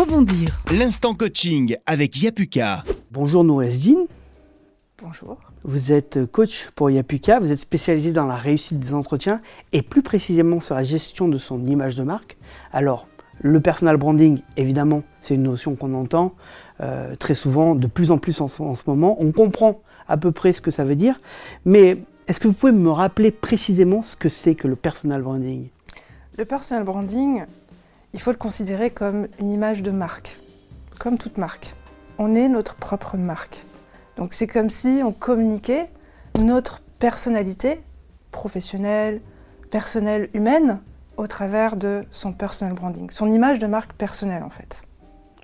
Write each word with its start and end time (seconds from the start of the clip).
rebondir. 0.00 0.62
L'instant 0.72 1.14
coaching 1.14 1.76
avec 1.84 2.22
Yapuka. 2.22 2.84
Bonjour 3.10 3.44
Nourezdine. 3.44 4.06
Bonjour. 5.02 5.36
Vous 5.62 5.92
êtes 5.92 6.24
coach 6.32 6.70
pour 6.74 6.90
Yapuka, 6.90 7.38
vous 7.38 7.52
êtes 7.52 7.58
spécialisé 7.58 8.10
dans 8.12 8.24
la 8.24 8.36
réussite 8.36 8.78
des 8.78 8.94
entretiens 8.94 9.42
et 9.74 9.82
plus 9.82 10.00
précisément 10.00 10.58
sur 10.60 10.74
la 10.74 10.84
gestion 10.84 11.28
de 11.28 11.36
son 11.36 11.66
image 11.66 11.96
de 11.96 12.02
marque. 12.02 12.38
Alors, 12.72 13.08
le 13.40 13.60
personal 13.60 13.98
branding, 13.98 14.40
évidemment, 14.56 15.02
c'est 15.20 15.34
une 15.34 15.42
notion 15.42 15.76
qu'on 15.76 15.92
entend 15.92 16.34
euh, 16.80 17.14
très 17.16 17.34
souvent, 17.34 17.74
de 17.74 17.86
plus 17.86 18.10
en 18.10 18.16
plus 18.16 18.40
en, 18.40 18.46
en, 18.46 18.74
ce 18.74 18.84
moment. 18.86 19.18
On 19.20 19.32
comprend 19.32 19.82
à 20.08 20.16
peu 20.16 20.32
près 20.32 20.54
ce 20.54 20.62
que 20.62 20.70
ça 20.70 20.84
veut 20.84 20.96
dire, 20.96 21.20
mais 21.66 21.98
est-ce 22.26 22.40
que 22.40 22.48
vous 22.48 22.54
pouvez 22.54 22.72
me 22.72 22.90
rappeler 22.90 23.30
précisément 23.30 24.02
ce 24.02 24.16
que 24.16 24.30
c'est 24.30 24.54
que 24.54 24.66
le 24.66 24.76
personal 24.76 25.20
branding? 25.20 25.68
Le 26.38 26.46
personal 26.46 26.84
branding, 26.84 27.42
il 28.12 28.20
faut 28.20 28.30
le 28.30 28.36
considérer 28.36 28.90
comme 28.90 29.28
une 29.38 29.50
image 29.50 29.82
de 29.82 29.90
marque, 29.90 30.38
comme 30.98 31.18
toute 31.18 31.38
marque. 31.38 31.74
On 32.18 32.34
est 32.34 32.48
notre 32.48 32.74
propre 32.74 33.16
marque. 33.16 33.64
Donc 34.16 34.34
c'est 34.34 34.46
comme 34.46 34.70
si 34.70 35.00
on 35.04 35.12
communiquait 35.12 35.90
notre 36.38 36.82
personnalité 36.98 37.80
professionnelle, 38.30 39.20
personnelle, 39.70 40.28
humaine, 40.34 40.80
au 41.16 41.26
travers 41.26 41.76
de 41.76 42.02
son 42.10 42.32
personal 42.32 42.74
branding, 42.74 43.10
son 43.10 43.28
image 43.28 43.58
de 43.58 43.66
marque 43.66 43.92
personnelle 43.92 44.42
en 44.42 44.50
fait. 44.50 44.82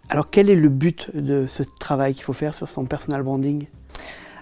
Alors 0.08 0.30
quel 0.30 0.48
est 0.48 0.56
le 0.56 0.68
but 0.68 1.14
de 1.14 1.46
ce 1.46 1.62
travail 1.62 2.14
qu'il 2.14 2.22
faut 2.22 2.32
faire 2.32 2.54
sur 2.54 2.68
son 2.68 2.84
personal 2.86 3.22
branding? 3.22 3.66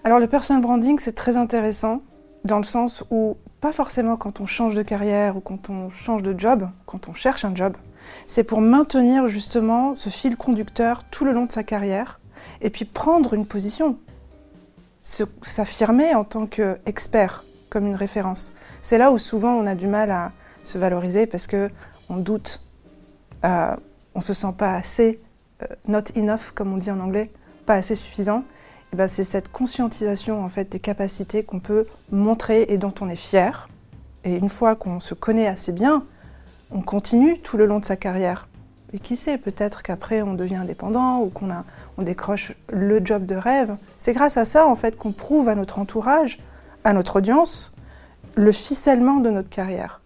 Alors 0.05 0.19
le 0.19 0.27
personal 0.27 0.63
branding 0.63 0.99
c'est 0.99 1.15
très 1.15 1.37
intéressant 1.37 2.03
dans 2.45 2.59
le 2.59 2.65
sens 2.65 3.05
où 3.11 3.37
pas 3.65 3.73
forcément 3.73 4.19
quand 4.19 4.43
on 4.43 4.47
change 4.47 4.75
de 4.75 4.83
carrière 4.83 5.39
ou 5.39 5.41
quand 5.41 5.71
on 5.71 5.89
change 5.89 6.23
de 6.23 6.39
job, 6.39 6.69
quand 6.85 7.09
on 7.09 7.15
cherche 7.15 7.47
un 7.47 7.55
job, 7.55 7.79
c'est 8.27 8.45
pour 8.45 8.61
maintenir 8.61 9.27
justement 9.27 9.97
ce 9.97 10.11
fil 10.11 10.37
conducteur 10.37 11.03
tout 11.05 11.25
le 11.25 11.33
long 11.33 11.47
de 11.47 11.53
sa 11.53 11.63
carrière 11.63 12.21
et 12.61 12.69
puis 12.69 12.85
prendre 12.85 13.33
une 13.33 13.47
position, 13.47 13.97
s'affirmer 15.03 16.15
en 16.15 16.25
tant 16.25 16.45
qu'expert 16.45 17.43
comme 17.71 17.87
une 17.87 17.95
référence. 17.95 18.53
C'est 18.83 18.99
là 18.99 19.11
où 19.11 19.17
souvent 19.17 19.55
on 19.55 19.67
a 19.67 19.75
du 19.75 19.87
mal 19.87 20.11
à 20.11 20.33
se 20.63 20.77
valoriser 20.77 21.25
parce 21.25 21.47
que 21.47 21.71
on 22.11 22.17
doute, 22.17 22.61
euh, 23.47 23.75
on 24.15 24.21
se 24.21 24.35
sent 24.35 24.53
pas 24.59 24.75
assez, 24.75 25.23
euh, 25.63 25.67
not 25.89 26.05
enough 26.19 26.53
comme 26.55 26.71
on 26.75 26.77
dit 26.77 26.91
en 26.91 27.01
anglais, 27.01 27.31
pas 27.65 27.77
assez 27.77 27.95
suffisant. 27.95 28.45
Et 28.95 28.97
ben 28.97 29.09
c'est 29.09 29.25
cette 29.25 29.51
conscientisation 29.51 30.45
en 30.45 30.49
fait 30.49 30.71
des 30.71 30.79
capacités 30.79 31.43
qu'on 31.43 31.59
peut 31.59 31.85
montrer 32.13 32.67
et 32.69 32.77
dont 32.77 32.95
on 33.01 33.09
est 33.09 33.17
fier. 33.17 33.69
Et 34.23 34.37
une 34.37 34.49
fois 34.49 34.77
qu'on 34.77 35.01
se 35.01 35.15
connaît 35.15 35.49
assez 35.49 35.73
bien, 35.73 36.05
on 36.71 36.81
continue 36.81 37.41
tout 37.41 37.57
le 37.57 37.67
long 37.67 37.81
de 37.81 37.85
sa 37.85 37.97
carrière. 37.97 38.47
Et 38.93 39.01
qui 39.01 39.17
sait, 39.17 39.37
peut-être 39.37 39.83
qu'après 39.83 40.23
on 40.23 40.35
devient 40.35 40.55
indépendant 40.55 41.19
ou 41.19 41.29
qu'on 41.29 41.49
on 41.99 42.03
décroche 42.03 42.55
le 42.73 43.05
job 43.05 43.27
de 43.27 43.35
rêve. 43.35 43.77
C'est 43.99 44.13
grâce 44.13 44.37
à 44.37 44.45
ça 44.45 44.69
en 44.69 44.77
fait 44.77 44.97
qu'on 44.97 45.11
prouve 45.11 45.49
à 45.49 45.57
notre 45.57 45.81
entourage, 45.81 46.39
à 46.85 46.93
notre 46.93 47.17
audience, 47.17 47.75
le 48.37 48.53
ficellement 48.53 49.17
de 49.17 49.31
notre 49.31 49.51
carrière. 49.51 50.03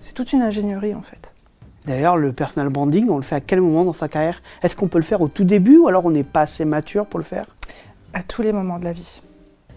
C'est 0.00 0.14
toute 0.14 0.32
une 0.32 0.40
ingénierie 0.40 0.94
en 0.94 1.02
fait. 1.02 1.34
D'ailleurs, 1.84 2.16
le 2.16 2.32
personal 2.32 2.70
branding, 2.70 3.10
on 3.10 3.16
le 3.16 3.22
fait 3.22 3.36
à 3.36 3.40
quel 3.40 3.60
moment 3.60 3.84
dans 3.84 3.92
sa 3.92 4.08
carrière? 4.08 4.40
Est-ce 4.62 4.76
qu'on 4.76 4.88
peut 4.88 4.98
le 4.98 5.04
faire 5.04 5.20
au 5.20 5.28
tout 5.28 5.44
début 5.44 5.76
ou 5.76 5.88
alors 5.88 6.06
on 6.06 6.10
n'est 6.10 6.24
pas 6.24 6.40
assez 6.40 6.64
mature 6.64 7.04
pour 7.04 7.18
le 7.18 7.24
faire? 7.24 7.44
À 8.12 8.22
tous 8.24 8.42
les 8.42 8.52
moments 8.52 8.78
de 8.78 8.84
la 8.84 8.92
vie. 8.92 9.22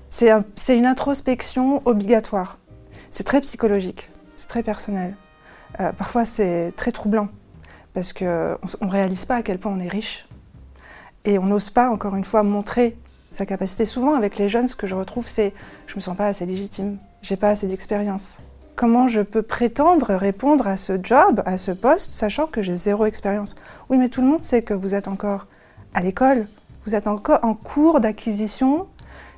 C'est 0.09 0.31
un, 0.31 0.43
une 0.69 0.85
introspection 0.85 1.81
obligatoire. 1.85 2.57
C'est 3.11 3.23
très 3.23 3.41
psychologique, 3.41 4.11
c'est 4.35 4.47
très 4.47 4.63
personnel. 4.63 5.15
Euh, 5.79 5.91
parfois, 5.91 6.25
c'est 6.25 6.73
très 6.75 6.91
troublant 6.91 7.29
parce 7.93 8.11
qu'on 8.11 8.25
ne 8.25 8.89
réalise 8.89 9.25
pas 9.25 9.35
à 9.35 9.41
quel 9.43 9.59
point 9.59 9.71
on 9.71 9.79
est 9.79 9.87
riche. 9.87 10.27
Et 11.25 11.37
on 11.37 11.45
n'ose 11.45 11.69
pas, 11.69 11.89
encore 11.91 12.15
une 12.15 12.25
fois, 12.25 12.41
montrer 12.41 12.97
sa 13.31 13.45
capacité. 13.45 13.85
Souvent, 13.85 14.15
avec 14.15 14.37
les 14.37 14.49
jeunes, 14.49 14.67
ce 14.67 14.75
que 14.75 14.87
je 14.87 14.95
retrouve, 14.95 15.27
c'est 15.27 15.53
je 15.85 15.95
me 15.95 16.01
sens 16.01 16.17
pas 16.17 16.25
assez 16.25 16.45
légitime, 16.45 16.97
j'ai 17.21 17.37
pas 17.37 17.49
assez 17.49 17.67
d'expérience. 17.67 18.39
Comment 18.75 19.07
je 19.07 19.21
peux 19.21 19.43
prétendre 19.43 20.15
répondre 20.15 20.67
à 20.67 20.77
ce 20.77 20.97
job, 21.01 21.43
à 21.45 21.59
ce 21.59 21.71
poste, 21.71 22.13
sachant 22.13 22.47
que 22.47 22.63
j'ai 22.63 22.75
zéro 22.75 23.05
expérience? 23.05 23.53
Oui, 23.89 23.97
mais 23.97 24.09
tout 24.09 24.21
le 24.21 24.27
monde 24.27 24.43
sait 24.43 24.63
que 24.63 24.73
vous 24.73 24.95
êtes 24.95 25.07
encore 25.07 25.45
à 25.93 26.01
l'école, 26.01 26.47
vous 26.85 26.95
êtes 26.95 27.07
encore 27.07 27.39
en 27.43 27.53
cours 27.53 27.99
d'acquisition 27.99 28.87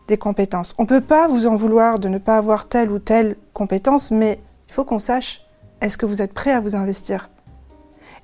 des 0.07 0.17
compétences. 0.17 0.73
On 0.77 0.83
ne 0.83 0.87
peut 0.87 1.01
pas 1.01 1.27
vous 1.27 1.47
en 1.47 1.55
vouloir 1.55 1.99
de 1.99 2.07
ne 2.07 2.17
pas 2.17 2.37
avoir 2.37 2.67
telle 2.67 2.91
ou 2.91 2.99
telle 2.99 3.37
compétence, 3.53 4.11
mais 4.11 4.39
il 4.67 4.73
faut 4.73 4.83
qu'on 4.83 4.99
sache, 4.99 5.41
est-ce 5.81 5.97
que 5.97 6.05
vous 6.05 6.21
êtes 6.21 6.33
prêt 6.33 6.51
à 6.51 6.59
vous 6.59 6.75
investir? 6.75 7.29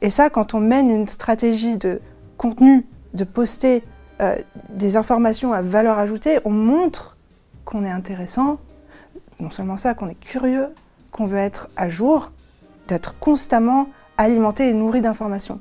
Et 0.02 0.10
ça, 0.10 0.30
quand 0.30 0.54
on 0.54 0.60
mène 0.60 0.90
une 0.90 1.08
stratégie 1.08 1.78
de 1.78 2.02
contenu, 2.38 2.86
de 3.14 3.24
poster 3.24 3.84
euh, 4.22 4.36
des 4.70 4.98
informations 4.98 5.54
à 5.54 5.62
valeur 5.62 6.00
ajoutée, 6.00 6.40
on 6.46 6.52
montre 6.52 7.18
qu'on 7.66 7.84
est 7.84 7.90
intéressant, 7.90 8.58
non 9.40 9.52
seulement 9.52 9.78
ça, 9.78 9.94
qu'on 9.94 10.08
est 10.08 10.20
curieux, 10.20 10.70
qu'on 11.12 11.26
veut 11.26 11.38
être 11.38 11.68
à 11.76 11.90
jour, 11.90 12.31
d'être 12.88 13.18
constamment 13.20 13.88
alimenté 14.18 14.70
et 14.70 14.74
nourri 14.74 15.02
d'informations. 15.02 15.60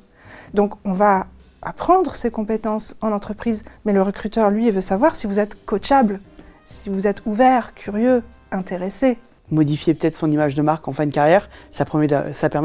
Donc 0.53 0.73
on 0.85 0.93
va 0.93 1.27
apprendre 1.61 2.15
ces 2.15 2.31
compétences 2.31 2.95
en 3.01 3.11
entreprise, 3.11 3.63
mais 3.85 3.93
le 3.93 4.01
recruteur, 4.01 4.49
lui, 4.49 4.69
veut 4.71 4.81
savoir 4.81 5.15
si 5.15 5.27
vous 5.27 5.39
êtes 5.39 5.65
coachable, 5.65 6.19
si 6.65 6.89
vous 6.89 7.07
êtes 7.07 7.25
ouvert, 7.25 7.73
curieux, 7.73 8.23
intéressé. 8.51 9.17
Modifier 9.49 9.93
peut-être 9.93 10.15
son 10.15 10.31
image 10.31 10.55
de 10.55 10.61
marque 10.61 10.87
en 10.87 10.93
fin 10.93 11.05
de 11.05 11.11
carrière, 11.11 11.49
ça 11.71 11.85
permet 11.85 12.07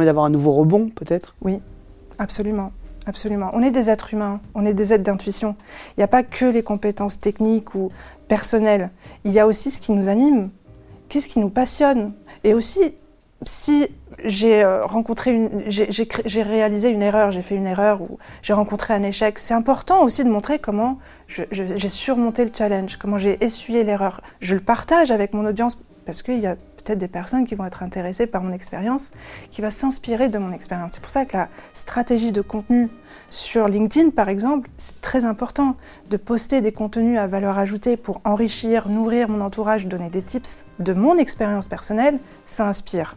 d'avoir 0.04 0.24
un 0.24 0.30
nouveau 0.30 0.52
rebond 0.52 0.88
peut-être? 0.88 1.34
Oui, 1.42 1.60
absolument. 2.18 2.72
Absolument. 3.08 3.50
On 3.52 3.62
est 3.62 3.70
des 3.70 3.88
êtres 3.88 4.14
humains, 4.14 4.40
on 4.54 4.66
est 4.66 4.74
des 4.74 4.92
êtres 4.92 5.04
d'intuition. 5.04 5.54
Il 5.90 6.00
n'y 6.00 6.04
a 6.04 6.08
pas 6.08 6.24
que 6.24 6.44
les 6.44 6.64
compétences 6.64 7.20
techniques 7.20 7.76
ou 7.76 7.92
personnelles. 8.26 8.90
Il 9.24 9.30
y 9.30 9.38
a 9.38 9.46
aussi 9.46 9.70
ce 9.70 9.78
qui 9.78 9.92
nous 9.92 10.08
anime, 10.08 10.50
qu'est-ce 11.08 11.28
qui 11.28 11.38
nous 11.38 11.50
passionne. 11.50 12.14
Et 12.42 12.52
aussi, 12.52 12.96
si 13.44 13.86
j'ai 14.24 14.64
euh, 14.64 14.86
rencontré 14.86 15.50
j'ai 15.68 16.42
réalisé 16.42 16.88
une 16.88 17.02
erreur, 17.02 17.32
j'ai 17.32 17.42
fait 17.42 17.54
une 17.54 17.66
erreur 17.66 18.00
ou 18.00 18.18
j'ai 18.42 18.54
rencontré 18.54 18.94
un 18.94 19.02
échec, 19.02 19.38
c'est 19.38 19.54
important 19.54 20.02
aussi 20.02 20.24
de 20.24 20.30
montrer 20.30 20.58
comment 20.58 20.98
j'ai 21.28 21.88
surmonté 21.88 22.44
le 22.44 22.50
challenge, 22.56 22.96
comment 22.96 23.18
j'ai 23.18 23.42
essuyé 23.44 23.84
l'erreur. 23.84 24.22
Je 24.40 24.54
le 24.54 24.60
partage 24.60 25.10
avec 25.10 25.34
mon 25.34 25.44
audience 25.44 25.78
parce 26.06 26.22
qu'il 26.22 26.38
y 26.38 26.46
a 26.46 26.56
peut-être 26.86 26.98
des 26.98 27.08
personnes 27.08 27.44
qui 27.44 27.56
vont 27.56 27.66
être 27.66 27.82
intéressées 27.82 28.28
par 28.28 28.42
mon 28.42 28.52
expérience, 28.52 29.10
qui 29.50 29.60
va 29.60 29.70
s'inspirer 29.72 30.28
de 30.28 30.38
mon 30.38 30.52
expérience. 30.52 30.92
C'est 30.94 31.00
pour 31.00 31.10
ça 31.10 31.24
que 31.24 31.36
la 31.36 31.48
stratégie 31.74 32.30
de 32.30 32.40
contenu 32.40 32.88
sur 33.28 33.66
LinkedIn, 33.66 34.10
par 34.10 34.28
exemple, 34.28 34.70
c'est 34.76 35.00
très 35.00 35.24
important 35.24 35.76
de 36.10 36.16
poster 36.16 36.60
des 36.60 36.72
contenus 36.72 37.18
à 37.18 37.26
valeur 37.26 37.58
ajoutée 37.58 37.96
pour 37.96 38.20
enrichir, 38.24 38.88
nourrir 38.88 39.28
mon 39.28 39.40
entourage, 39.40 39.88
donner 39.88 40.10
des 40.10 40.22
tips 40.22 40.64
de 40.78 40.92
mon 40.92 41.18
expérience 41.18 41.66
personnelle. 41.66 42.20
Ça 42.46 42.68
inspire. 42.68 43.16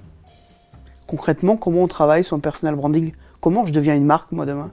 Concrètement, 1.10 1.58
comment 1.58 1.82
on 1.82 1.88
travaille 1.88 2.24
son 2.24 2.40
personal 2.40 2.76
branding? 2.76 3.14
Comment 3.42 3.66
je 3.66 3.74
deviens 3.74 3.96
une 3.96 4.06
marque, 4.06 4.32
moi, 4.32 4.46
demain? 4.46 4.70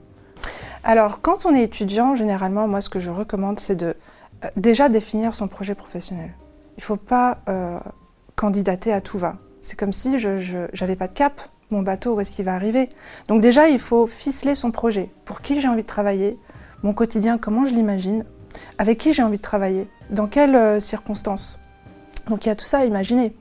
Alors, 0.83 1.19
quand 1.19 1.47
on 1.47 1.55
est 1.55 1.63
étudiant, 1.63 2.13
généralement, 2.13 2.67
moi, 2.67 2.79
ce 2.79 2.89
que 2.89 2.99
je 2.99 3.09
recommande, 3.09 3.59
c'est 3.59 3.73
de 3.73 3.95
euh, 4.43 4.47
déjà 4.55 4.87
définir 4.87 5.33
son 5.33 5.47
projet 5.47 5.73
professionnel. 5.73 6.29
Il 6.77 6.81
ne 6.81 6.83
faut 6.83 6.95
pas 6.95 7.39
euh, 7.49 7.79
candidater 8.35 8.93
à 8.93 9.01
tout 9.01 9.17
va. 9.17 9.37
C'est 9.63 9.79
comme 9.79 9.93
si 9.93 10.19
je 10.19 10.67
n'avais 10.79 10.95
pas 10.95 11.07
de 11.07 11.13
cap, 11.13 11.41
mon 11.71 11.81
bateau, 11.81 12.13
où 12.13 12.19
est-ce 12.21 12.31
qu'il 12.31 12.45
va 12.45 12.53
arriver? 12.53 12.87
Donc 13.27 13.41
déjà, 13.41 13.67
il 13.67 13.79
faut 13.79 14.05
ficeler 14.05 14.53
son 14.53 14.69
projet. 14.69 15.09
Pour 15.25 15.41
qui 15.41 15.59
j'ai 15.59 15.67
envie 15.67 15.81
de 15.81 15.87
travailler? 15.87 16.37
Mon 16.83 16.93
quotidien, 16.93 17.39
comment 17.39 17.65
je 17.65 17.73
l'imagine? 17.73 18.25
Avec 18.77 18.99
qui 18.99 19.11
j'ai 19.11 19.23
envie 19.23 19.37
de 19.37 19.41
travailler? 19.41 19.87
Dans 20.11 20.27
quelles 20.27 20.55
euh, 20.55 20.79
circonstances? 20.79 21.59
Donc 22.29 22.45
il 22.45 22.49
y 22.49 22.51
a 22.51 22.55
tout 22.55 22.65
ça 22.65 22.77
à 22.77 22.85
imaginer. 22.85 23.35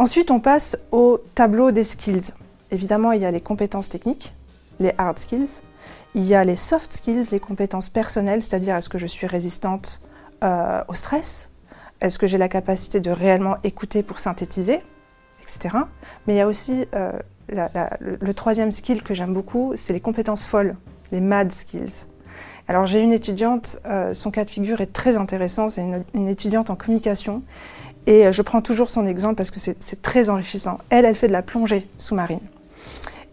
Ensuite, 0.00 0.30
on 0.30 0.40
passe 0.40 0.78
au 0.92 1.20
tableau 1.34 1.72
des 1.72 1.84
skills. 1.84 2.32
Évidemment, 2.70 3.12
il 3.12 3.20
y 3.20 3.26
a 3.26 3.30
les 3.30 3.42
compétences 3.42 3.90
techniques, 3.90 4.32
les 4.78 4.94
hard 4.96 5.18
skills. 5.18 5.60
Il 6.14 6.24
y 6.24 6.34
a 6.34 6.42
les 6.42 6.56
soft 6.56 6.90
skills, 6.90 7.24
les 7.30 7.38
compétences 7.38 7.90
personnelles, 7.90 8.40
c'est-à-dire 8.40 8.76
est-ce 8.76 8.88
que 8.88 8.96
je 8.96 9.06
suis 9.06 9.26
résistante 9.26 10.00
euh, 10.42 10.82
au 10.88 10.94
stress? 10.94 11.50
Est-ce 12.00 12.18
que 12.18 12.26
j'ai 12.26 12.38
la 12.38 12.48
capacité 12.48 13.00
de 13.00 13.10
réellement 13.10 13.58
écouter 13.62 14.02
pour 14.02 14.20
synthétiser? 14.20 14.80
Etc. 15.42 15.76
Mais 16.26 16.32
il 16.32 16.38
y 16.38 16.40
a 16.40 16.46
aussi 16.46 16.86
euh, 16.94 17.12
le, 17.50 18.32
troisième 18.32 18.72
skill 18.72 19.02
que 19.02 19.12
j'aime 19.12 19.34
beaucoup, 19.34 19.74
c'est 19.76 19.92
les 19.92 20.00
compétences 20.00 20.46
folles, 20.46 20.76
les 21.12 21.20
mad 21.20 21.52
skills. 21.52 22.06
Alors 22.68 22.86
j'ai 22.86 23.00
une 23.00 23.12
étudiante, 23.12 23.78
euh, 23.84 24.14
son 24.14 24.30
cas 24.30 24.46
de 24.46 24.50
figure 24.50 24.80
est 24.80 24.94
très 24.94 25.18
intéressant, 25.18 25.68
c'est 25.68 25.82
une, 26.14 26.28
étudiante 26.28 26.70
en 26.70 26.76
communication 26.76 27.42
et 28.06 28.26
euh, 28.26 28.32
je 28.32 28.42
prends 28.42 28.62
toujours 28.62 28.90
son 28.90 29.06
exemple 29.06 29.34
parce 29.34 29.50
que 29.50 29.60
c'est 29.60 30.02
très 30.02 30.30
enrichissant. 30.30 30.78
Elle, 30.90 31.04
elle 31.04 31.16
fait 31.16 31.28
de 31.28 31.32
la 31.32 31.42
plongée 31.42 31.86
sous-marine. 31.98 32.40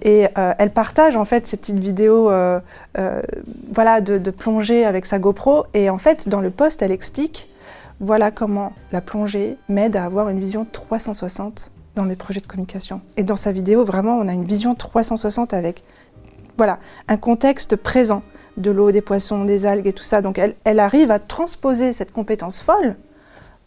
Et 0.03 0.27
euh, 0.37 0.53
elle 0.59 0.71
partage 0.71 1.15
en 1.15 1.25
fait 1.25 1.47
ces 1.47 1.57
petites 1.57 1.79
vidéos 1.79 2.31
voilà, 3.73 4.01
de, 4.01 4.17
de, 4.17 4.31
plongée 4.31 4.85
avec 4.85 5.05
sa 5.05 5.19
GoPro. 5.19 5.65
Et 5.73 5.89
en 5.89 5.97
fait, 5.97 6.29
dans 6.29 6.41
le 6.41 6.51
post, 6.51 6.81
elle 6.81 6.91
explique 6.91 7.49
voilà 7.99 8.29
comment 8.29 8.73
la 8.91 9.01
plongée 9.01 9.57
m'aide 9.69 9.95
à 9.95 10.05
avoir 10.05 10.29
une 10.29 10.39
vision 10.39 10.67
360 10.71 11.71
dans 11.95 12.03
mes 12.03 12.15
projets 12.15 12.41
de 12.41 12.45
communication. 12.45 13.01
Et 13.17 13.23
dans 13.23 13.35
sa 13.35 13.51
vidéo, 13.51 13.83
vraiment, 13.83 14.17
on 14.17 14.27
a 14.27 14.33
une 14.33 14.43
vision 14.43 14.75
360 14.75 15.53
avec 15.53 15.83
voilà, 16.57 16.79
un 17.07 17.17
contexte 17.17 17.75
présent. 17.75 18.21
de 18.57 18.71
l'eau, 18.71 18.91
des 18.91 19.01
poissons, 19.01 19.45
des 19.45 19.67
algues 19.67 19.85
et 19.85 19.93
tout 19.93 20.03
ça. 20.03 20.21
Donc 20.21 20.39
elle 20.39 20.79
arrive 20.79 21.11
à 21.11 21.19
transposer 21.19 21.93
cette 21.93 22.11
compétence 22.11 22.61
folle 22.61 22.95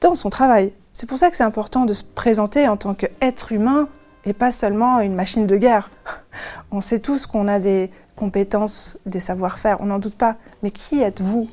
dans 0.00 0.17
son 0.17 0.31
travail. 0.31 0.73
C'est 0.93 1.07
pour 1.09 1.19
ça 1.19 1.31
que 1.31 1.37
c'est 1.37 1.45
important 1.45 1.85
de 1.85 1.95
se 1.95 2.05
présenter 2.05 2.69
en 2.69 2.77
tant 2.77 2.95
qu'être 2.95 3.53
humain 3.53 3.89
et 4.25 4.33
pas 4.33 4.53
seulement 4.53 5.01
une 5.01 5.15
machine 5.15 5.47
de 5.47 5.57
guerre. 5.57 5.91
On 6.71 6.81
sait 6.81 6.99
tous 6.99 7.27
qu'on 7.27 7.49
a 7.49 7.59
des 7.59 7.91
compétences, 8.17 8.99
des 9.07 9.21
savoir-faire, 9.21 9.81
on 9.81 9.87
n'en 9.87 9.99
doute 9.99 10.15
pas. 10.15 10.37
Mais 10.63 10.71
qui 10.71 11.01
êtes-vous 11.01 11.49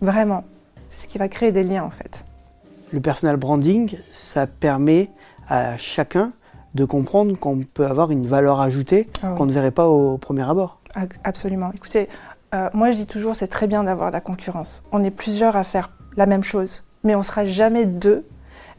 vraiment? 0.00 0.42
C'est 0.88 1.04
ce 1.04 1.08
qui 1.08 1.16
va 1.16 1.28
créer 1.28 1.52
des 1.52 1.62
liens 1.62 1.84
en 1.84 1.90
fait. 1.90 2.24
Le 2.90 3.00
personal 3.00 3.36
branding, 3.36 3.96
ça 4.10 4.48
permet 4.48 5.10
à 5.48 5.76
chacun 5.76 6.32
de 6.74 6.84
comprendre 6.84 7.38
qu'on 7.38 7.60
peut 7.60 7.86
avoir 7.86 8.10
une 8.10 8.26
valeur 8.26 8.60
ajoutée 8.60 9.08
Ah 9.22 9.28
oui. 9.30 9.36
qu'on 9.36 9.46
ne 9.46 9.52
verrait 9.52 9.70
pas 9.70 9.86
au 9.88 10.18
premier 10.18 10.42
abord. 10.42 10.80
Absolument. 11.22 11.70
Écoutez, 11.72 12.08
euh, 12.52 12.68
moi 12.74 12.90
je 12.90 12.96
dis 12.96 13.06
toujours 13.06 13.36
c'est 13.36 13.46
très 13.46 13.68
bien 13.68 13.84
d'avoir 13.84 14.08
de 14.10 14.14
la 14.14 14.20
concurrence. 14.20 14.82
On 14.90 15.04
est 15.04 15.12
plusieurs 15.12 15.54
à 15.56 15.62
faire 15.62 15.90
la 16.16 16.26
même 16.26 16.42
chose, 16.42 16.82
mais 17.04 17.14
on 17.14 17.22
sera 17.22 17.44
jamais 17.44 17.86
deux 17.86 18.24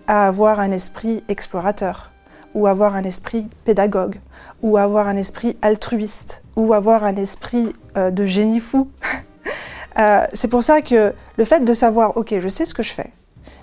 à 0.10 0.26
avoir 0.26 0.60
un 0.60 0.72
esprit 0.72 1.24
explorateur 1.30 2.12
ou 2.56 2.66
avoir 2.66 2.96
un 2.96 3.04
esprit 3.04 3.48
pédagogue 3.64 4.20
ou 4.64 4.76
avoir 4.76 5.08
un 5.08 5.16
esprit 5.16 5.56
altruiste 5.62 6.42
ou 6.56 6.74
avoir 6.74 7.04
un 7.04 7.16
esprit 7.16 7.74
euh, 7.96 8.10
de 8.12 8.26
génie 8.26 8.60
fou. 8.60 8.90
Euh, 9.98 10.26
c'est 10.34 10.48
pour 10.48 10.64
ça 10.64 10.82
que 10.82 11.14
le 11.36 11.44
fait 11.44 11.62
de 11.62 11.74
savoir, 11.74 12.16
ok, 12.16 12.40
je 12.40 12.48
sais 12.48 12.64
ce 12.64 12.76
que 12.76 12.84
je 12.84 12.94
fais, 12.94 13.10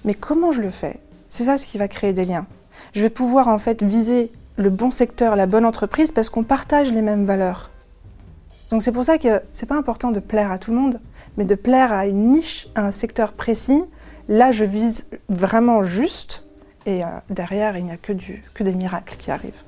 mais 0.05 0.13
comment 0.13 0.51
je 0.53 0.61
le 0.61 0.69
fais, 0.69 0.99
c'est 1.31 1.45
ça 1.45 1.57
ce 1.57 1.65
qui 1.65 1.79
va 1.79 1.89
créer 1.89 2.13
des 2.13 2.27
liens. 2.27 2.47
Je 2.93 3.01
vais 3.01 3.11
pouvoir 3.11 3.49
en 3.49 3.57
fait 3.57 3.83
viser 3.83 4.33
le 4.57 4.69
bon 4.69 4.91
secteur, 4.91 5.37
la 5.37 5.47
bonne 5.47 5.65
entreprise 5.65 6.13
parce 6.13 6.29
qu'on 6.29 6.43
partage 6.43 6.93
les 6.93 7.01
mêmes 7.01 7.25
valeurs. 7.25 7.71
Donc 8.71 8.83
c'est 8.83 8.93
pour 8.93 9.05
ça 9.05 9.17
que 9.17 9.41
c'est 9.55 9.67
pas 9.67 9.79
important 9.79 10.11
de 10.11 10.21
plaire 10.21 10.51
à 10.51 10.59
tout 10.59 10.73
le 10.73 10.77
monde, 10.77 11.01
mais 11.39 11.45
de 11.45 11.55
plaire 11.55 11.93
à 11.93 12.07
une 12.07 12.33
niche, 12.33 12.69
à 12.75 12.83
un 12.83 12.91
secteur 12.91 13.33
précis. 13.33 13.85
Là, 14.29 14.51
je 14.53 14.65
vise 14.65 15.07
vraiment 15.29 15.83
juste, 15.83 16.45
et 16.85 17.05
euh, 17.05 17.09
derrière, 17.31 17.77
il 17.77 17.85
n'y 17.85 17.93
a 17.93 17.97
que, 17.97 18.13
du, 18.13 18.43
que 18.55 18.65
des 18.65 18.75
miracles 18.75 19.17
qui 19.19 19.31
arrivent. 19.31 19.63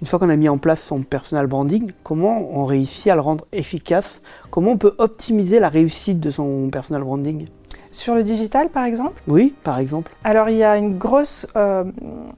Une 0.00 0.06
fois 0.06 0.18
qu'on 0.18 0.30
a 0.30 0.36
mis 0.36 0.48
en 0.48 0.58
place 0.58 0.82
son 0.82 1.02
personal 1.02 1.46
branding, 1.46 1.92
comment 2.02 2.38
on 2.52 2.64
réussit 2.64 3.08
à 3.08 3.14
le 3.14 3.20
rendre 3.20 3.46
efficace? 3.52 4.22
Comment 4.50 4.72
on 4.72 4.78
peut 4.78 4.94
optimiser 4.98 5.60
la 5.60 5.68
réussite 5.68 6.20
de 6.20 6.30
son 6.30 6.68
personal 6.70 7.02
branding? 7.02 7.46
Sur 7.90 8.14
le 8.14 8.22
digital, 8.22 8.70
par 8.70 8.84
exemple, 8.84 9.20
Oui, 9.26 9.54
par 9.64 9.78
exemple. 9.78 10.12
alors 10.24 10.48
il 10.48 10.56
y 10.56 10.64
a 10.64 10.76
une 10.76 10.96
grosse, 10.96 11.46
euh, 11.56 11.84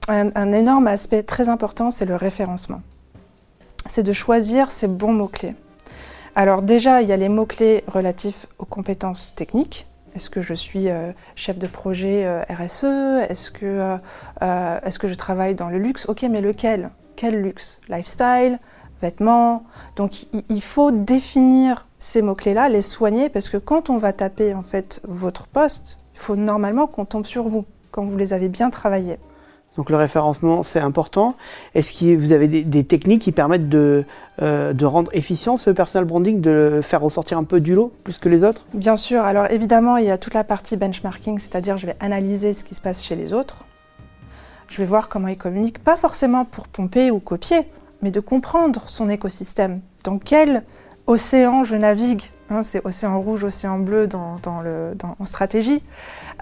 un, 0.09 0.31
un 0.35 0.53
énorme 0.53 0.87
aspect 0.87 1.23
très 1.23 1.49
important, 1.49 1.91
c'est 1.91 2.06
le 2.06 2.17
référencement. 2.17 2.81
C'est 3.87 4.03
de 4.03 4.12
choisir 4.12 4.71
ses 4.71 4.89
bons 4.89 5.12
mots-clés. 5.12 5.55
Alors 6.35 6.62
déjà, 6.62 7.03
il 7.03 7.09
y 7.09 7.12
a 7.12 7.17
les 7.17 7.29
mots-clés 7.29 7.85
relatifs 7.87 8.47
aux 8.59 8.65
compétences 8.65 9.35
techniques. 9.37 9.87
Est-ce 10.14 10.31
que 10.31 10.43
je 10.43 10.55
suis 10.55 10.88
euh, 10.88 11.12
chef 11.37 11.59
de 11.59 11.67
projet 11.67 12.25
euh, 12.26 12.43
RSE 12.50 12.85
Est-ce 13.29 13.50
que, 13.50 13.97
euh, 14.43 14.91
que 14.99 15.09
je 15.09 15.14
travaille 15.14 15.55
dans 15.55 15.69
le 15.69 15.79
luxe? 15.79 16.06
Ok, 16.09 16.23
mais 16.31 16.41
lequel? 16.41 16.91
Quel 17.17 17.41
luxe? 17.41 17.81
Lifestyle? 17.88 18.59
Vêtements? 19.00 19.64
Donc 19.97 20.25
il, 20.32 20.43
il 20.49 20.62
faut 20.62 20.91
définir 20.91 21.87
ces 21.99 22.20
mots-clés-là, 22.23 22.69
les 22.69 22.82
soigner, 22.82 23.29
parce 23.29 23.49
que 23.49 23.56
quand 23.56 23.91
on 23.91 23.97
va 23.97 24.12
taper 24.12 24.55
en 24.55 24.62
fait 24.62 25.00
votre 25.05 25.47
poste, 25.47 25.99
il 26.15 26.20
faut 26.20 26.37
normalement 26.37 26.87
qu'on 26.87 27.05
tombe 27.05 27.26
sur 27.26 27.49
vous, 27.49 27.65
quand 27.91 28.05
vous 28.05 28.17
les 28.17 28.32
avez 28.32 28.49
bien 28.49 28.70
travaillés. 28.70 29.19
Donc 29.76 29.88
le 29.88 29.96
référencement, 29.96 30.62
c'est 30.62 30.80
important. 30.80 31.34
Est-ce 31.74 31.92
que 31.92 32.14
vous 32.14 32.32
avez 32.32 32.46
des, 32.48 32.84
techniques 32.84 33.22
qui 33.22 33.32
permettent 33.32 33.70
de, 33.70 34.04
euh, 34.42 34.72
de 34.74 34.84
rendre 34.84 35.10
efficient 35.14 35.56
ce 35.56 35.70
personal 35.70 36.04
branding, 36.04 36.40
de 36.42 36.50
le 36.50 36.82
faire 36.82 37.00
ressortir 37.00 37.38
un 37.38 37.44
peu 37.44 37.60
du 37.60 37.74
lot 37.74 37.92
plus 38.04 38.19
que 38.19 38.28
les 38.28 38.44
autres? 38.44 38.66
Bien 38.74 38.96
sûr, 38.96 39.22
alors 39.22 39.50
évidemment, 39.50 39.96
il 39.96 40.04
y 40.04 40.10
a 40.10 40.19
toute 40.19 40.34
la 40.34 40.44
partie 40.44 40.76
benchmarking, 40.76 41.38
c'est-à-dire 41.38 41.78
je 41.78 41.86
vais 41.86 41.96
analyser 42.00 42.52
ce 42.52 42.64
qui 42.64 42.74
se 42.74 42.82
passe 42.82 43.02
chez 43.02 43.16
les 43.16 43.32
autres. 43.32 43.64
Je 44.69 44.78
vais 44.78 44.86
voir 44.86 45.08
comment 45.08 45.28
ils 45.28 45.38
communiquent, 45.38 45.82
pas 45.82 45.96
forcément 45.96 46.44
pour 46.44 46.69
pomper 46.69 47.10
ou 47.10 47.19
copier, 47.19 47.62
mais 48.02 48.10
de 48.10 48.20
comprendre 48.20 48.82
son 48.86 49.08
écosystème. 49.08 49.80
Dans 50.04 50.19
quel 50.19 50.64
océan 51.06 51.64
je 51.64 51.76
navigue 51.76 52.22
hein, 52.50 52.62
C'est 52.62 52.84
océan 52.84 53.20
rouge, 53.20 53.44
océan 53.44 53.78
bleu 53.78 54.06
dans, 54.06 54.36
dans 54.42 54.60
le, 54.60 54.92
dans- 54.96 55.16
en 55.19 55.24
stratégie. 55.24 55.82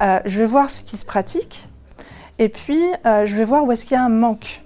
Euh, 0.01 0.19
je 0.25 0.41
vais 0.41 0.47
voir 0.47 0.71
ce 0.71 0.83
qui 0.83 0.97
se 0.97 1.05
pratique, 1.05 1.69
et 2.41 2.49
puis 2.49 2.83
euh, 3.07 3.27
je 3.27 3.37
vais 3.37 3.45
voir 3.45 3.65
où 3.65 3.71
est-ce 3.71 3.85
qu'il 3.85 3.95
y 3.95 3.99
a 3.99 4.05
un 4.05 4.09
manque. 4.09 4.63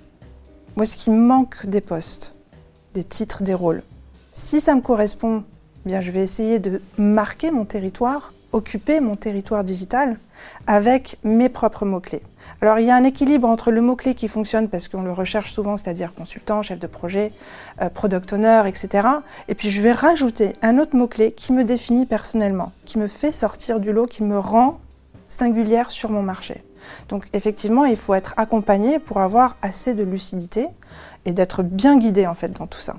Où 0.76 0.82
est-ce 0.82 0.96
qu'il 0.96 1.12
manque 1.12 1.66
des 1.66 1.82
postes, 1.82 2.34
des 2.94 3.04
titres, 3.04 3.42
des 3.42 3.52
rôles. 3.52 3.82
Si 4.32 4.60
ça 4.60 4.74
me 4.74 4.80
correspond 4.80 5.44
eh 5.84 5.90
bien, 5.90 6.00
je 6.00 6.10
vais 6.10 6.22
essayer 6.22 6.58
de 6.58 6.80
marquer 6.96 7.50
mon 7.50 7.66
territoire, 7.66 8.32
occuper 8.52 9.00
mon 9.00 9.16
territoire 9.16 9.64
digital 9.64 10.18
avec 10.66 11.18
mes 11.24 11.50
propres 11.50 11.84
mots-clés. 11.84 12.22
Alors, 12.62 12.78
il 12.78 12.86
y 12.86 12.90
a 12.90 12.96
un 12.96 13.04
équilibre 13.04 13.46
entre 13.46 13.70
le 13.70 13.82
mot-clé 13.82 14.14
qui 14.14 14.28
fonctionne 14.28 14.68
parce 14.68 14.88
qu'on 14.88 15.02
le 15.02 15.12
recherche 15.12 15.52
souvent, 15.52 15.76
c'est-à-dire 15.76 16.14
consultant, 16.14 16.62
chef 16.62 16.78
de 16.78 16.86
projet, 16.86 17.32
euh, 17.82 17.90
product 17.90 18.32
owner, 18.32 18.62
etc. 18.66 19.08
Et 19.48 19.54
puis, 19.54 19.68
je 19.68 19.82
vais 19.82 19.92
rajouter 19.92 20.54
un 20.62 20.78
autre 20.78 20.96
mot-clé 20.96 21.32
qui 21.32 21.52
me 21.52 21.64
définit 21.64 22.06
personnellement, 22.06 22.72
qui 22.86 22.98
me 22.98 23.08
fait 23.08 23.32
sortir 23.32 23.80
du 23.80 23.92
lot, 23.92 24.06
qui 24.06 24.22
me 24.22 24.38
rend 24.38 24.80
singulière 25.28 25.90
sur 25.90 26.10
mon 26.10 26.22
marché. 26.22 26.62
Donc, 27.08 27.26
effectivement, 27.32 27.84
il 27.84 27.96
faut 27.96 28.14
être 28.14 28.34
accompagné 28.36 28.98
pour 28.98 29.18
avoir 29.18 29.56
assez 29.62 29.94
de 29.94 30.02
lucidité 30.02 30.68
et 31.24 31.32
d'être 31.32 31.62
bien 31.62 31.98
guidé, 31.98 32.26
en 32.26 32.34
fait, 32.34 32.48
dans 32.48 32.66
tout 32.66 32.80
ça. 32.80 32.96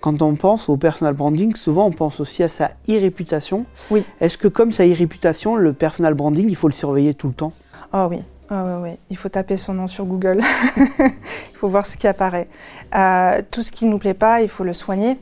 Quand 0.00 0.22
on 0.22 0.36
pense 0.36 0.68
au 0.68 0.76
personal 0.76 1.14
branding, 1.14 1.56
souvent 1.56 1.86
on 1.86 1.90
pense 1.90 2.20
aussi 2.20 2.44
à 2.44 2.48
sa 2.48 2.70
e-réputation. 2.88 3.66
Oui. 3.90 4.04
Est-ce 4.20 4.38
que 4.38 4.46
comme 4.46 4.70
sa 4.70 4.86
e-réputation, 4.86 5.56
le 5.56 5.72
personal 5.72 6.14
branding, 6.14 6.48
il 6.48 6.54
faut 6.54 6.68
le 6.68 6.72
surveiller 6.72 7.14
tout 7.14 7.26
le 7.26 7.34
temps? 7.34 7.52
Oh 7.92 8.06
oui, 8.08 8.18
ah 8.48 8.64
oui, 8.64 8.90
oui. 8.90 8.96
il 9.10 9.16
faut 9.16 9.28
taper 9.28 9.56
son 9.56 9.74
nom 9.74 9.88
sur 9.88 10.04
Google. 10.04 10.40
il 11.00 11.56
faut 11.56 11.68
voir 11.68 11.84
ce 11.84 11.96
qui 11.96 12.06
apparaît. 12.06 12.48
Euh, 12.94 13.42
tout 13.50 13.62
ce 13.62 13.72
qui 13.72 13.86
ne 13.86 13.90
nous 13.90 13.98
plaît 13.98 14.14
pas, 14.14 14.40
il 14.40 14.48
faut 14.48 14.62
le 14.62 14.72
soigner. 14.72 15.18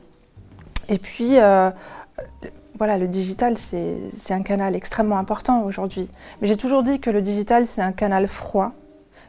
Et 0.91 0.99
puis, 0.99 1.39
euh, 1.39 1.71
voilà, 2.79 2.99
le 2.99 3.09
digital, 3.09 3.57
c'est 3.57 4.35
un 4.35 4.43
canal 4.43 4.75
extrêmement 4.75 5.19
important 5.19 5.63
aujourd'hui. 5.63 6.11
Mais 6.41 6.49
j'ai 6.49 6.57
toujours 6.57 6.83
dit 6.83 7.01
que 7.01 7.11
le 7.11 7.23
digital, 7.23 7.67
c'est 7.67 7.83
un 7.83 7.93
canal 7.93 8.29
froid. 8.29 8.73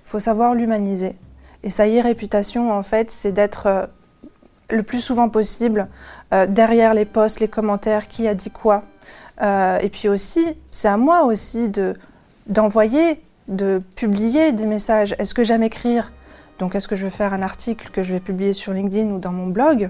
Il 0.06 0.10
faut 0.10 0.20
savoir 0.20 0.54
l'humaniser. 0.54 1.16
Et 1.64 1.70
sa 1.70 1.88
e-réputation, 1.88 2.72
en 2.72 2.84
fait, 2.84 3.12
c'est 3.12 3.32
d'être 3.32 3.68
euh, 3.68 3.86
le 4.70 4.84
plus 4.84 5.02
souvent 5.02 5.30
possible 5.30 5.88
euh, 6.34 6.46
derrière 6.46 6.94
les 6.94 7.06
posts, 7.06 7.40
les 7.40 7.48
commentaires, 7.48 8.08
qui 8.08 8.28
a 8.28 8.36
dit 8.36 8.52
quoi. 8.52 8.84
Euh, 9.42 9.78
et 9.80 9.90
puis 9.90 10.10
aussi, 10.10 10.46
c'est 10.72 10.88
à 10.88 10.98
moi 10.98 11.24
aussi 11.24 11.70
de 11.70 11.96
d'envoyer, 12.48 13.22
de 13.50 13.82
publier 13.96 14.54
des 14.54 14.66
messages. 14.66 15.14
Est-ce 15.20 15.34
que 15.34 15.44
j'aime 15.44 15.64
écrire? 15.64 16.14
Donc, 16.60 16.76
est-ce 16.76 16.88
que 16.88 16.96
je 16.96 17.04
vais 17.04 17.12
faire 17.12 17.34
un 17.34 17.42
article 17.42 17.90
que 17.92 18.04
je 18.04 18.14
vais 18.14 18.22
publier 18.22 18.54
sur 18.54 18.72
LinkedIn 18.72 19.10
ou 19.10 19.20
dans 19.20 19.34
mon 19.34 19.48
blog? 19.48 19.90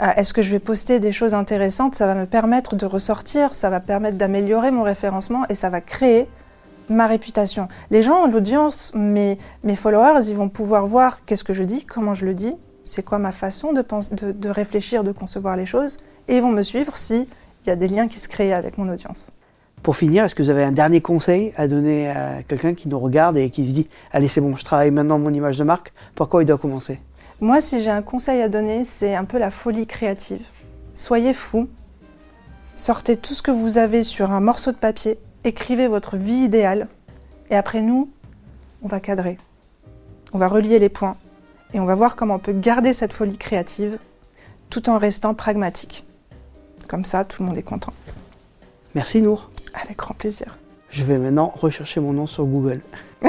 Euh, 0.00 0.06
Est-ce 0.16 0.32
que 0.32 0.42
je 0.42 0.50
vais 0.50 0.58
poster 0.58 1.00
des 1.00 1.12
choses 1.12 1.34
intéressantes? 1.34 1.94
Ça 1.94 2.06
va 2.06 2.14
me 2.14 2.26
permettre 2.26 2.76
de 2.76 2.86
ressortir, 2.86 3.54
ça 3.54 3.70
va 3.70 3.80
permettre 3.80 4.16
d'améliorer 4.16 4.70
mon 4.70 4.82
référencement 4.82 5.44
et 5.48 5.54
ça 5.54 5.70
va 5.70 5.80
créer 5.80 6.28
ma 6.88 7.06
réputation. 7.06 7.68
Les 7.90 8.02
gens, 8.02 8.26
l'audience, 8.26 8.92
mes, 8.94 9.38
mes 9.64 9.76
followers, 9.76 10.28
ils 10.28 10.36
vont 10.36 10.48
pouvoir 10.48 10.86
voir 10.86 11.24
qu'est-ce 11.24 11.44
que 11.44 11.54
je 11.54 11.62
dis, 11.62 11.84
comment 11.84 12.14
je 12.14 12.24
le 12.24 12.34
dis, 12.34 12.54
c'est 12.84 13.04
quoi 13.04 13.18
ma 13.18 13.32
façon 13.32 13.72
de, 13.72 13.84
de, 14.12 14.32
de 14.32 14.48
réfléchir, 14.48 15.04
de 15.04 15.12
concevoir 15.12 15.56
les 15.56 15.66
choses, 15.66 15.98
et 16.28 16.36
ils 16.36 16.42
vont 16.42 16.50
me 16.50 16.62
suivre 16.62 16.96
s'il 16.96 17.26
y 17.66 17.70
a 17.70 17.76
des 17.76 17.88
liens 17.88 18.08
qui 18.08 18.18
se 18.18 18.28
créent 18.28 18.52
avec 18.52 18.78
mon 18.78 18.88
audience. 18.88 19.32
Pour 19.82 19.96
finir, 19.96 20.24
est-ce 20.24 20.34
que 20.34 20.42
vous 20.42 20.50
avez 20.50 20.62
un 20.62 20.70
dernier 20.72 21.00
conseil 21.00 21.52
à 21.56 21.66
donner 21.66 22.08
à 22.08 22.42
quelqu'un 22.46 22.74
qui 22.74 22.88
nous 22.88 23.00
regarde 23.00 23.36
et 23.36 23.50
qui 23.50 23.68
se 23.68 23.74
dit 23.74 23.88
Allez, 24.12 24.28
c'est 24.28 24.40
bon, 24.40 24.54
je 24.54 24.64
travaille 24.64 24.92
maintenant 24.92 25.18
mon 25.18 25.32
image 25.32 25.58
de 25.58 25.64
marque, 25.64 25.92
pourquoi 26.14 26.42
il 26.42 26.46
doit 26.46 26.58
commencer? 26.58 27.00
Moi, 27.42 27.60
si 27.60 27.82
j'ai 27.82 27.90
un 27.90 28.02
conseil 28.02 28.40
à 28.40 28.48
donner, 28.48 28.84
c'est 28.84 29.16
un 29.16 29.24
peu 29.24 29.36
la 29.36 29.50
folie 29.50 29.88
créative. 29.88 30.46
Soyez 30.94 31.34
fous, 31.34 31.68
sortez 32.76 33.16
tout 33.16 33.34
ce 33.34 33.42
que 33.42 33.50
vous 33.50 33.78
avez 33.78 34.04
sur 34.04 34.30
un 34.30 34.38
morceau 34.38 34.70
de 34.70 34.76
papier, 34.76 35.18
écrivez 35.42 35.88
votre 35.88 36.16
vie 36.16 36.44
idéale, 36.44 36.86
et 37.50 37.56
après 37.56 37.80
nous, 37.80 38.08
on 38.80 38.86
va 38.86 39.00
cadrer. 39.00 39.38
On 40.32 40.38
va 40.38 40.46
relier 40.46 40.78
les 40.78 40.88
points, 40.88 41.16
et 41.74 41.80
on 41.80 41.84
va 41.84 41.96
voir 41.96 42.14
comment 42.14 42.36
on 42.36 42.38
peut 42.38 42.52
garder 42.52 42.94
cette 42.94 43.12
folie 43.12 43.38
créative 43.38 43.98
tout 44.70 44.88
en 44.88 44.98
restant 44.98 45.34
pragmatique. 45.34 46.06
Comme 46.86 47.04
ça, 47.04 47.24
tout 47.24 47.42
le 47.42 47.48
monde 47.48 47.58
est 47.58 47.64
content. 47.64 47.92
Merci 48.94 49.20
Nour. 49.20 49.50
Avec 49.74 49.96
grand 49.96 50.14
plaisir. 50.14 50.58
Je 50.90 51.02
vais 51.02 51.18
maintenant 51.18 51.52
rechercher 51.56 51.98
mon 51.98 52.12
nom 52.12 52.28
sur 52.28 52.44
Google. 52.44 52.82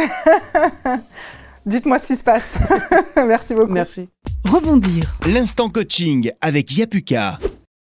Dites-moi 1.66 1.98
ce 2.00 2.08
qui 2.08 2.16
se 2.16 2.24
passe. 2.24 2.58
Merci 3.16 3.54
beaucoup. 3.54 3.72
Merci. 3.72 4.10
Rebondir. 4.46 5.16
L'instant 5.28 5.70
coaching 5.70 6.32
avec 6.42 6.76
Yapuka. 6.76 7.40